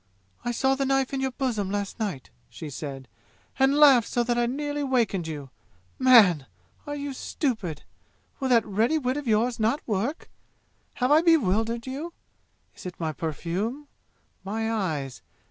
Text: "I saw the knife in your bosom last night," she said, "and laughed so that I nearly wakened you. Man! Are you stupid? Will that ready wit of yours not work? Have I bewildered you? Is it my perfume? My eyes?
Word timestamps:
"I 0.43 0.51
saw 0.51 0.73
the 0.73 0.83
knife 0.83 1.13
in 1.13 1.21
your 1.21 1.29
bosom 1.29 1.69
last 1.69 1.99
night," 1.99 2.31
she 2.49 2.71
said, 2.71 3.07
"and 3.59 3.75
laughed 3.75 4.07
so 4.07 4.23
that 4.23 4.35
I 4.35 4.47
nearly 4.47 4.83
wakened 4.83 5.27
you. 5.27 5.51
Man! 5.99 6.47
Are 6.87 6.95
you 6.95 7.13
stupid? 7.13 7.83
Will 8.39 8.49
that 8.49 8.65
ready 8.65 8.97
wit 8.97 9.17
of 9.17 9.27
yours 9.27 9.59
not 9.59 9.87
work? 9.87 10.31
Have 10.95 11.11
I 11.11 11.21
bewildered 11.21 11.85
you? 11.85 12.13
Is 12.75 12.87
it 12.87 12.99
my 12.99 13.11
perfume? 13.13 13.85
My 14.43 14.71
eyes? 14.73 15.21